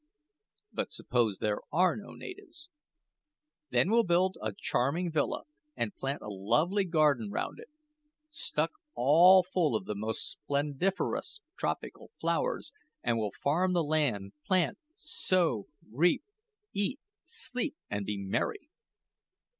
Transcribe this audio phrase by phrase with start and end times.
[0.73, 2.69] "But suppose there are no natives?"
[3.69, 5.43] "Then we'll build a charming villa,
[5.75, 7.69] and plant a lovely garden round it,
[8.31, 14.79] stuck all full of the most splendiferous tropical flowers; and we'll farm the land, plant,
[14.95, 16.23] sow, reap,
[16.73, 18.71] eat, sleep, and be merry."